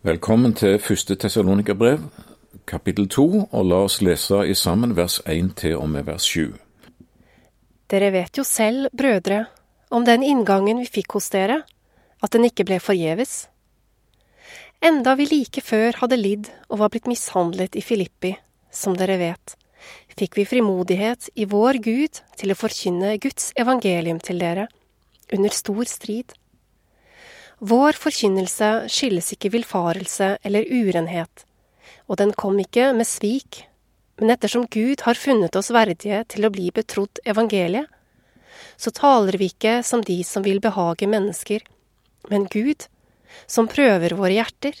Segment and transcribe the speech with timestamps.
[0.00, 2.06] Velkommen til første Tessalonika-brev,
[2.64, 6.54] kapittel to, og la oss lese i sammen vers 1 til og med vers 7.
[7.92, 9.42] Dere vet jo selv, brødre,
[9.92, 11.58] om den inngangen vi fikk hos dere,
[12.16, 13.50] at den ikke ble forgjeves.
[14.80, 18.32] Enda vi like før hadde lidd og var blitt mishandlet i Filippi,
[18.72, 19.56] som dere vet,
[20.16, 24.70] fikk vi frimodighet i vår Gud til å forkynne Guds evangelium til dere,
[25.28, 26.32] under stor strid.
[27.60, 31.42] Vår forkynnelse skyldes ikke villfarelse eller urenhet,
[32.08, 33.66] og den kom ikke med svik,
[34.16, 37.84] men ettersom Gud har funnet oss verdige til å bli betrodd evangeliet,
[38.80, 41.60] så taler vi ikke som de som vil behage mennesker,
[42.32, 42.86] men Gud,
[43.44, 44.80] som prøver våre hjerter.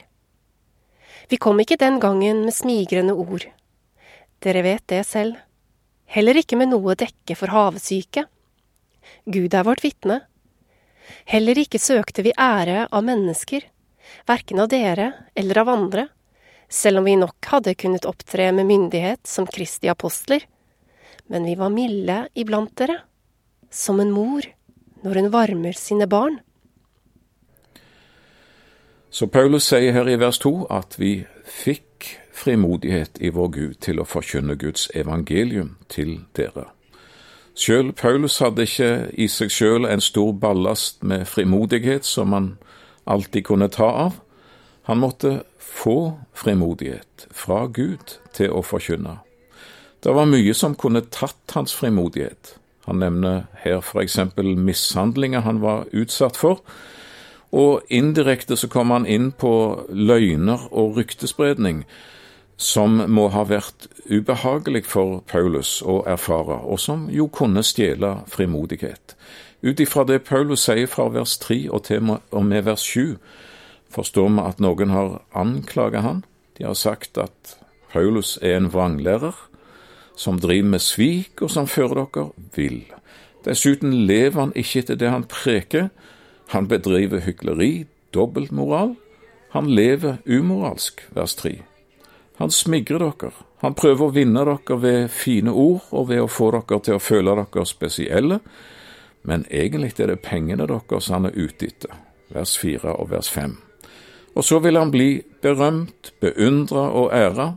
[1.28, 3.44] Vi kom ikke den gangen med smigrende ord.
[4.40, 5.36] Dere vet det selv.
[6.08, 8.24] Heller ikke med noe dekke for havesyke.
[9.28, 10.22] Gud er vårt vitne.
[11.30, 13.64] Heller ikke søkte vi ære av mennesker,
[14.28, 16.06] verken av dere eller av andre,
[16.70, 20.44] selv om vi nok hadde kunnet opptre med myndighet som Kristi apostler.
[21.26, 23.00] Men vi var milde iblant dere,
[23.70, 24.46] som en mor
[25.02, 26.40] når hun varmer sine barn.
[29.10, 32.06] Så Paulus sier her i vers to at vi fikk
[32.40, 36.70] frimodighet i vår Gud til å forkynne Guds evangelium til dere.
[37.60, 42.46] Sjøl Paulus hadde ikke i seg sjøl en stor ballast med frimodighet som han
[43.04, 44.14] alltid kunne ta av.
[44.88, 49.18] Han måtte få frimodighet fra Gud til å forkynne.
[50.00, 52.54] Det var mye som kunne tatt hans frimodighet.
[52.88, 56.64] Han nevner her for eksempel mishandlinger han var utsatt for,
[57.52, 59.52] og indirekte så kom han inn på
[59.92, 61.84] løgner og ryktespredning
[62.60, 69.14] som må ha vært ubehagelig for Paulus å erfare, og som jo kunne stjele frimodighet.
[69.64, 73.16] Ut ifra det Paulus sier fra vers 3 og til og med vers 7,
[73.92, 76.20] forstår vi at noen har anklaget han.
[76.58, 77.56] De har sagt at
[77.92, 79.36] Paulus er en vranglærer,
[80.16, 82.82] som driver med svik, og som fører dere vill.
[83.46, 85.88] Dessuten lever han ikke etter det han preker.
[86.52, 88.98] Han bedriver hykleri, dobbeltmoral.
[89.56, 91.56] Han lever umoralsk, vers 3.
[92.40, 93.32] Han smigrer dere.
[93.60, 97.02] Han prøver å vinne dere ved fine ord og ved å få dere til å
[97.02, 98.40] føle dere spesielle,
[99.28, 101.92] men egentlig er det pengene deres han er ute etter.
[102.32, 103.58] Vers 4 og vers 5.
[104.38, 107.50] Og så vil han bli berømt, beundra og æra.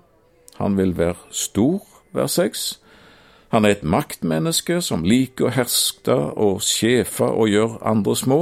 [0.60, 1.80] Han vil være stor,
[2.12, 2.68] vers 6.
[3.54, 8.42] Han er et maktmenneske som liker å herske og sjefe og gjøre andre små.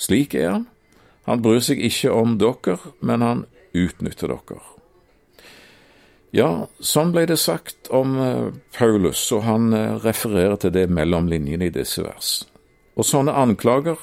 [0.00, 0.68] Slik er han.
[1.28, 4.62] Han bryr seg ikke om dere, men han utnytter dere.
[6.32, 11.26] Ja, sånn ble det sagt om eh, Paulus, og han eh, refererer til det mellom
[11.28, 12.30] linjene i disse vers.
[12.96, 14.00] Og sånne anklager,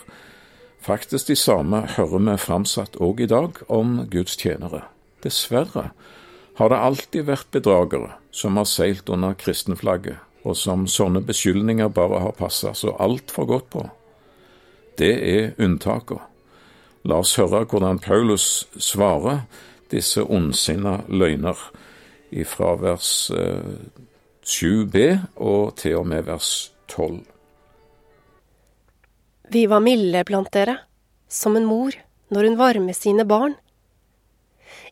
[0.86, 4.84] faktisk de samme, hører vi framsatt òg i dag om Guds tjenere.
[5.26, 5.90] Dessverre
[6.62, 12.22] har det alltid vært bedragere som har seilt under kristenflagget, og som sånne beskyldninger bare
[12.28, 13.88] har passa så altfor godt på.
[15.02, 16.22] Det er unntaka.
[17.10, 19.48] La oss høre hvordan Paulus svarer
[19.90, 21.58] disse ondsinna løgner
[22.46, 23.32] fra vers
[24.46, 27.22] 7b eh, og til og med vers 12.
[29.50, 30.76] Vi var milde blant dere,
[31.28, 31.96] som en mor
[32.30, 33.56] når hun varmer sine barn.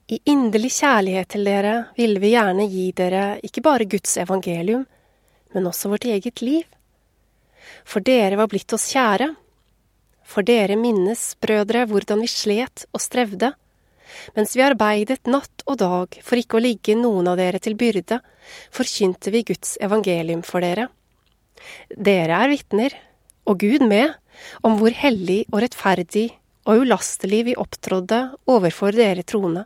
[0.08, 4.86] I inderlig kjærlighet til dere ville vi gjerne gi dere ikke bare Guds evangelium,
[5.54, 6.64] men også vårt eget liv.
[7.86, 9.30] For dere var blitt oss kjære.
[10.28, 13.54] For dere minnes, brødre, hvordan vi slet og strevde
[14.35, 18.19] mens vi arbeidet natt og dag for ikke å ligge noen av dere til byrde,
[18.73, 20.88] forkynte vi Guds evangelium for dere.
[21.90, 22.95] Dere er vitner,
[23.47, 24.13] og Gud med,
[24.62, 26.29] om hvor hellig og rettferdig
[26.68, 29.66] og ulastelig vi opptrådde overfor dere troende.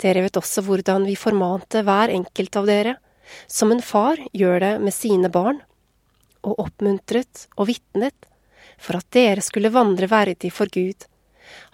[0.00, 2.96] Dere vet også hvordan vi formante hver enkelt av dere,
[3.46, 5.60] som en far gjør det med sine barn,
[6.44, 8.28] og oppmuntret og vitnet
[8.80, 11.06] for at dere skulle vandre verdig for Gud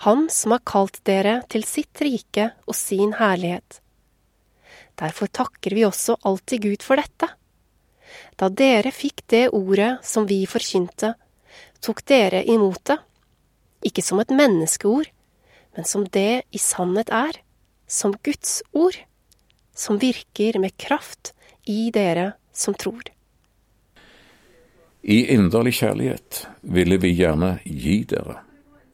[0.06, 3.80] han som har kalt dere til sitt rike og sin herlighet.
[5.00, 7.28] Derfor takker vi også alltid Gud for dette.
[8.36, 11.14] Da dere fikk det ordet som vi forkynte,
[11.80, 12.98] tok dere imot det,
[13.86, 15.08] ikke som et menneskeord,
[15.76, 17.38] men som det i sannhet er,
[17.86, 18.98] som Guds ord,
[19.72, 21.32] som virker med kraft
[21.64, 23.02] i dere som tror.
[25.00, 28.42] I inderlig kjærlighet ville vi gjerne gi dere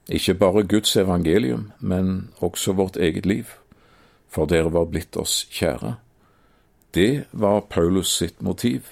[0.08, 3.44] ikke bare Guds evangelium, men også vårt eget liv,
[4.28, 5.96] for dere var blitt oss kjære.
[6.94, 8.82] Det var Paulus sitt motiv.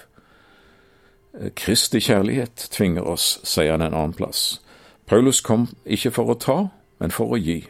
[1.55, 4.61] Kristi kjærlighet tvinger oss, sier han en annen plass.
[5.07, 6.57] Paulus kom ikke for å ta,
[6.99, 7.63] men for å gi.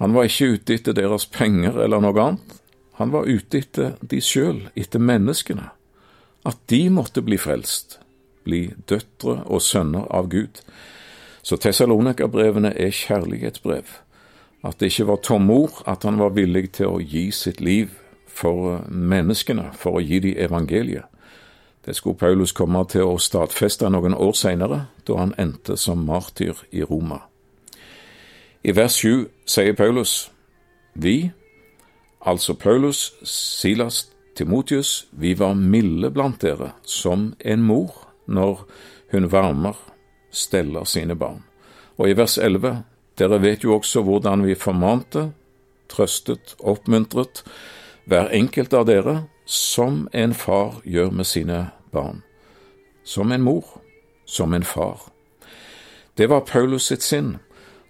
[0.00, 2.56] Han var ikke ute etter deres penger eller noe annet.
[3.00, 5.70] Han var ute etter de sjøl, etter menneskene.
[6.48, 7.98] At de måtte bli frelst,
[8.44, 10.62] bli døtre og sønner av Gud.
[11.42, 13.84] Så Tessalonika-brevene er kjærlighetsbrev.
[14.64, 17.88] At det ikke var tomme ord, at han var villig til å gi sitt liv
[18.26, 21.08] for menneskene, for å gi dem evangeliet.
[21.86, 26.60] Det skulle Paulus komme til å stadfeste noen år seinere, da han endte som martyr
[26.76, 27.22] i Roma.
[28.62, 30.30] I vers 7 sier Paulus,
[30.94, 31.30] Vi,
[32.20, 37.94] altså Paulus, Silas, Timotius, vi var milde blant dere, som en mor
[38.26, 38.66] når
[39.12, 39.76] hun varmer,
[40.30, 41.44] steller sine barn.
[41.98, 42.82] Og i vers 11,
[43.18, 45.30] dere vet jo også hvordan vi formante,
[45.88, 47.42] trøstet, oppmuntret,
[48.06, 52.22] hver enkelt av dere, som en far gjør med sine barn.
[53.04, 53.80] Som en mor,
[54.24, 55.10] som en far.
[56.16, 57.38] Det var Paulus sitt sinn,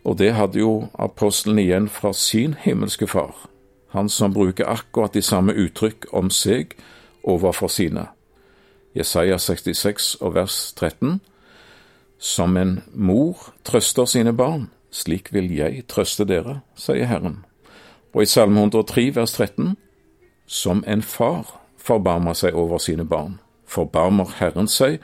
[0.04, 3.34] og det hadde jo apostelen igjen fra sin himmelske far,
[3.92, 6.76] han som bruker akkurat de samme uttrykk om seg
[7.22, 8.06] overfor sine.
[8.96, 11.20] Jesaja 66 og vers 13.
[12.20, 17.38] Som en mor trøster sine barn, slik vil jeg trøste dere, sier Herren.
[18.12, 19.72] Og i Salme 103 vers 13.
[20.46, 24.98] Som en far forbarmer seg over sine barn, forbarmer Herren seg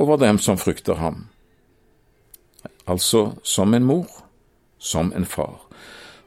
[0.00, 1.26] over dem som frykter ham.
[2.86, 4.08] Altså som en mor,
[4.78, 5.66] som en far.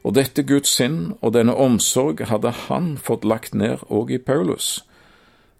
[0.06, 4.84] Og dette Guds sinn og denne omsorg hadde han fått lagt ned òg i Paulus.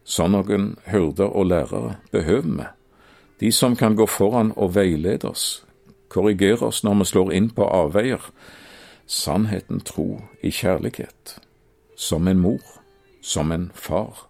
[0.06, 2.68] Sånn noen hyrder og lærere behøver vi.
[3.40, 5.64] De som kan gå foran og veilede oss,
[6.10, 8.22] korrigere oss når vi slår inn på avveier.
[9.06, 11.38] Sannheten tro i kjærlighet.
[11.96, 12.62] Som en mor,
[13.22, 14.26] som en far.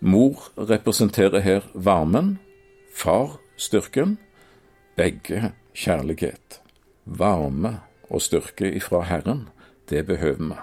[0.00, 2.38] Mor representerer her varmen,
[2.94, 4.18] far styrken,
[4.96, 6.60] begge kjærlighet.
[7.04, 7.80] Varme
[8.10, 9.48] og styrke ifra Herren,
[9.90, 10.58] det behøver vi.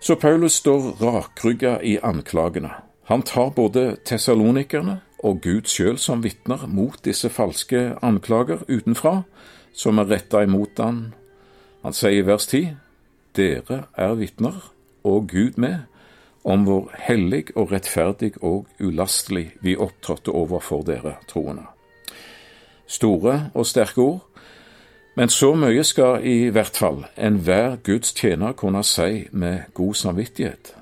[0.00, 2.70] Så Paulus står rakrygga i anklagene.
[3.04, 9.22] Han tar både tessalonikerne og Gud sjøl som vitner mot disse falske anklager utenfra,
[9.72, 11.00] som er retta imot han.
[11.82, 12.76] Han sier i vers 10,
[13.36, 14.56] Dere er vitner,
[15.04, 15.86] og Gud med,
[16.44, 21.66] om hvor hellig og rettferdig og ulastelig vi opptrådte overfor dere troende.
[22.86, 24.24] Store og sterke ord,
[25.18, 30.74] men så mye skal i hvert fall enhver Guds tjener kunne si med god samvittighet,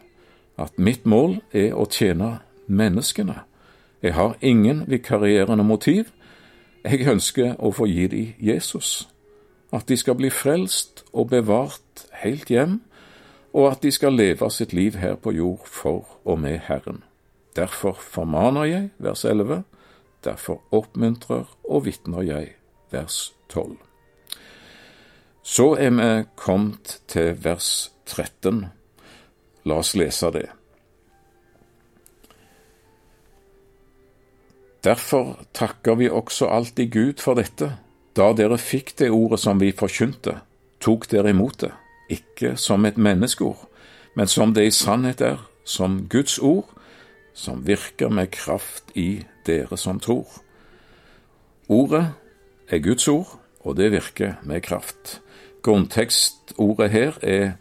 [0.59, 3.41] at mitt mål er å tjene menneskene.
[4.07, 6.13] Jeg har ingen vikarierende motiv,
[6.85, 9.09] jeg ønsker å få gi dem Jesus,
[9.75, 12.77] at de skal bli frelst og bevart helt hjem
[13.57, 17.03] og at de skal leve sitt liv her på jord for og med Herren.
[17.57, 19.65] Derfor formaner jeg, vers 11,
[20.25, 22.53] derfor oppmuntrer og vitner jeg,
[22.95, 23.75] vers 12.
[25.43, 28.67] Så er vi kommet til vers 13.
[29.67, 30.47] La oss lese det.
[34.87, 37.73] Derfor takker vi også alltid Gud for dette.
[38.17, 40.39] Da dere fikk det ordet som vi forkynte,
[40.81, 41.73] tok dere imot det
[42.09, 43.69] ikke som et menneskeord,
[44.17, 46.71] men som det i sannhet er, som Guds ord,
[47.35, 50.27] som virker med kraft i dere som tror.
[51.69, 52.07] Ordet
[52.71, 55.21] er Guds ord, og det virker med kraft.
[55.63, 57.53] Grunntekstordet her er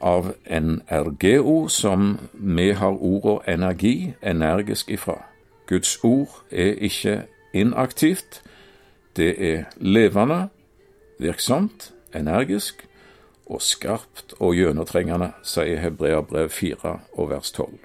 [0.00, 5.27] av NRGO, som vi har ordet energi, energisk ifra.
[5.68, 8.42] Guds ord er ikke inaktivt,
[9.16, 10.48] det er levende,
[11.20, 12.86] virksomt, energisk,
[13.48, 17.78] og skarpt og gjennomtrengende, sier Hebreabrev 4 og vers 12.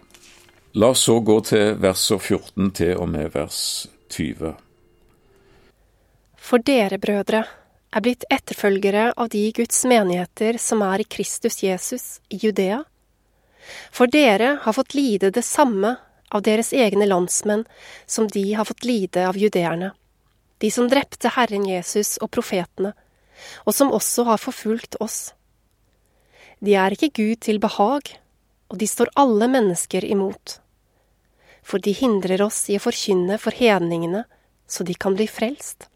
[0.79, 3.59] La oss så gå til versene 14 til og med vers
[4.09, 4.53] 20.
[6.43, 7.43] For dere, brødre,
[7.93, 12.81] er blitt etterfølgere av de Guds menigheter som er i Kristus Jesus i Judea.
[13.93, 15.95] For dere har fått lide det samme
[16.33, 17.63] av deres egne landsmenn
[18.05, 19.91] som de har fått lide av judeerne,
[20.57, 22.93] de som drepte Herren Jesus og profetene,
[23.65, 25.33] og som også har forfulgt oss.
[26.63, 28.13] De er ikke Gud til behag,
[28.71, 30.59] og de står alle mennesker imot.
[31.63, 34.23] For de hindrer oss i å forkynne for hedningene,
[34.67, 35.89] så de kan bli frelst.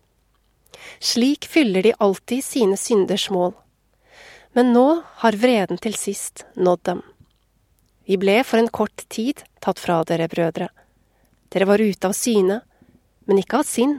[1.00, 3.54] Slik fyller de alltid sine synders mål.
[4.54, 4.88] Men nå
[5.24, 7.02] har vreden til sist nådd dem.
[8.08, 10.70] Vi ble for en kort tid tatt fra dere, brødre.
[11.52, 12.62] Dere var ute av syne,
[13.28, 13.98] men ikke av sinn.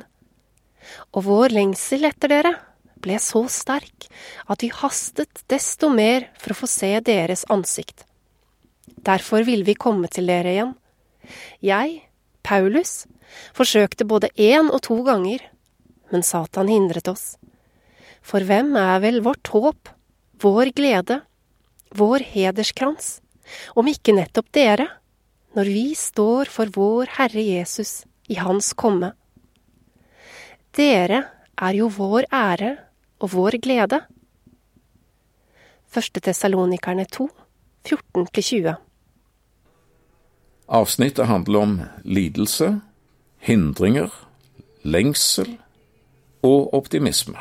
[1.12, 2.54] Og vår lengsel etter dere
[3.04, 4.08] ble så sterk
[4.50, 8.06] at vi hastet desto mer for å få se deres ansikt.
[9.04, 10.72] Derfor ville vi komme til dere igjen.
[11.62, 12.00] Jeg,
[12.42, 13.04] Paulus,
[13.54, 15.44] forsøkte både én og to ganger,
[16.08, 17.36] men Satan hindret oss.
[18.24, 19.92] For hvem er vel vårt håp?
[20.42, 21.20] vår glede,
[21.90, 23.18] vår hederskrans,
[23.76, 24.88] om ikke nettopp dere,
[25.56, 29.12] når vi står for vår Herre Jesus i Hans komme.
[30.76, 31.24] Dere
[31.58, 32.76] er jo vår ære
[33.18, 34.02] og vår glede.
[35.88, 37.28] Første Tessalonikerne 2,
[37.88, 38.74] 14-20
[40.68, 42.80] Avsnittet handler om lidelse,
[43.40, 44.12] hindringer,
[44.84, 45.56] lengsel
[46.44, 47.40] og optimisme.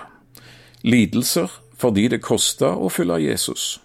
[0.82, 3.82] Lidelser fordi det kosta å følge Jesus.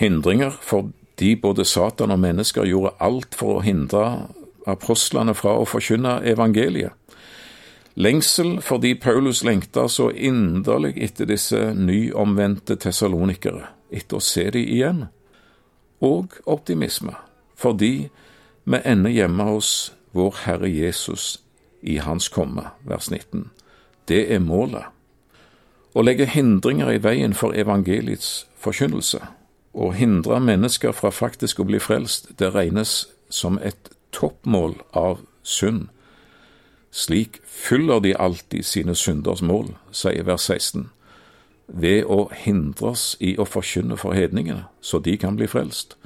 [0.00, 1.03] Hindringer fordi
[1.42, 4.28] både Satan og mennesker gjorde alt for å hindre
[4.66, 6.92] apostlene fra å forkynne evangeliet.
[7.94, 15.06] Lengsel fordi Paulus lengta så inderlig etter disse nyomvendte tessalonikere, etter å se de igjen.
[16.02, 17.14] Og optimisme
[17.54, 18.08] fordi
[18.64, 21.38] vi ender hjemme hos vår Herre Jesus
[21.82, 23.50] i Hans komme, vers 19.
[24.08, 24.90] Det er målet.
[25.94, 29.20] Å legge hindringer i veien for evangeliets forkynnelse,
[29.74, 35.88] å hindre mennesker fra faktisk å bli frelst, det regnes som et toppmål av synd.
[36.94, 40.88] Slik fyller de alltid sine synders mål, sier vers 16,
[41.66, 45.96] ved å hindres i å forkynne for hedningene, så de kan bli frelst.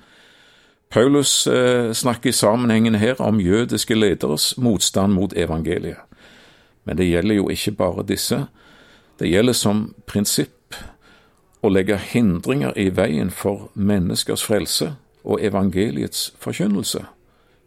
[0.89, 6.01] Paulus eh, snakker i sammenhengen her om jødiske lederes motstand mot evangeliet.
[6.89, 8.47] Men det gjelder jo ikke bare disse.
[9.21, 10.55] Det gjelder som prinsipp
[11.61, 14.93] å legge hindringer i veien for menneskers frelse
[15.25, 17.05] og evangeliets forkynnelse.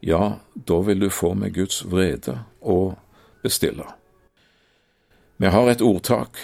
[0.01, 2.95] Ja, da vil du få med Guds vrede og
[3.43, 3.86] bestille.
[5.38, 6.38] Vi har et ordtak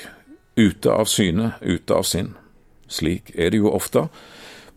[0.55, 2.33] ute av syne, ute av sinn.
[2.87, 4.07] Slik er det jo ofte.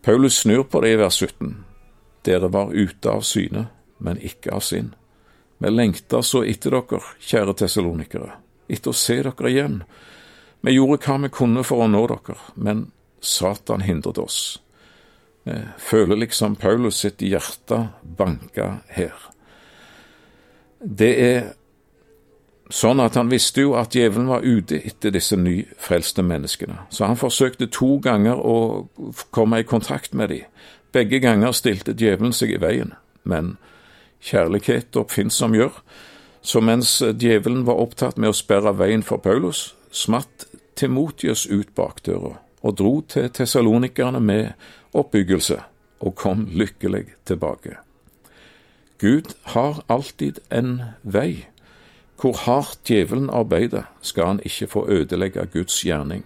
[0.01, 1.55] Paulus snur på det i vers 17.
[2.25, 4.93] Dere var ute av syne, men ikke av sinn.
[5.57, 8.31] Vi lengter så etter dere, kjære tessalonikere,
[8.69, 9.81] etter å se dere igjen.
[10.61, 12.89] Vi gjorde hva vi kunne for å nå dere, men
[13.21, 14.59] Satan hindret oss.
[15.43, 19.15] Vi føler liksom Paulus sitt hjerte banke her.
[20.81, 21.41] Det er
[22.71, 27.19] sånn at han visste jo at djevelen var ute etter disse nyfrelste menneskene, så han
[27.19, 28.87] forsøkte to ganger å
[29.33, 30.47] komme i kontakt med dem.
[30.91, 33.55] Begge ganger stilte djevelen seg i veien, men
[34.23, 35.75] kjærlighet oppfinnsom gjør,
[36.41, 40.47] så mens djevelen var opptatt med å sperre veien for Paulus, smatt
[40.81, 44.47] Timotius ut bakdøra og dro til tessalonikerne med
[44.97, 45.59] oppbyggelse
[46.01, 47.75] og kom lykkelig tilbake.
[49.01, 51.45] Gud har alltid en vei.
[52.21, 56.25] Hvor hardt djevelen arbeider, skal han ikke få ødelegge Guds gjerning.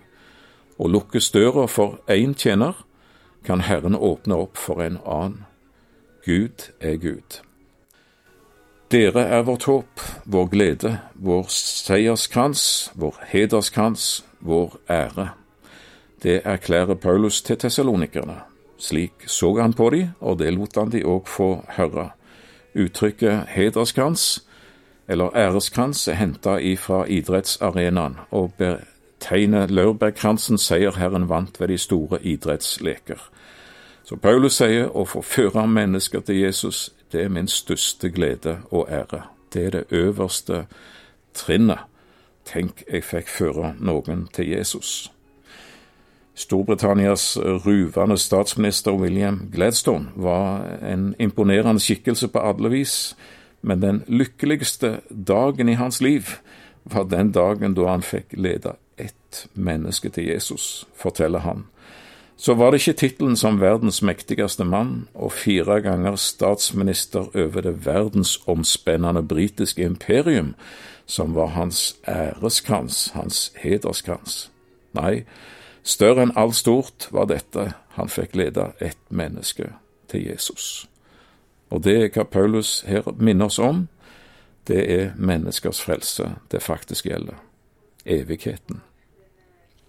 [0.80, 2.86] Og lukkes døra for én tjener,
[3.44, 5.46] kan Herren åpne opp for en annen.
[6.26, 7.40] Gud er Gud.
[8.92, 15.30] Dere er vårt håp, vår glede, vår seierskrans, vår hederskrans, vår ære.
[16.22, 18.36] Det erklærer Paulus til tessalonikerne.
[18.78, 22.12] Slik så han på de, og det lot han de òg få høre.
[22.76, 24.46] Uttrykket hederskrans,
[25.08, 33.18] eller æreskrans, er henta ifra idrettsarenaen og betegner laurbærkransens seierherren vant ved de store idrettsleker.
[34.06, 39.22] Så Paulus sier å forføre mennesker til Jesus, det er min største glede og ære.
[39.54, 40.66] Det er det øverste
[41.34, 41.80] trinnet.
[42.46, 45.12] Tenk, jeg fikk føre noen til Jesus.
[46.36, 53.16] Storbritannias ruvende statsminister William Gladstone var en imponerende skikkelse på alle vis,
[53.62, 56.36] men den lykkeligste dagen i hans liv
[56.84, 61.64] var den dagen da han fikk lede ett menneske til Jesus, forteller han
[62.38, 67.86] så var det ikke tittelen som verdens mektigste mann og fire ganger statsminister over det
[67.86, 70.54] verdensomspennende britiske imperium
[71.06, 74.50] som var hans æreskrans, hans hederskrans.
[74.96, 75.24] Nei,
[75.84, 79.72] større enn alt stort var dette han fikk lede ett menneske
[80.12, 80.88] til Jesus.
[81.70, 83.88] Og det er hva Paulus her minner oss om,
[84.68, 87.38] det er menneskers frelse det faktisk gjelder,
[88.06, 88.82] evigheten.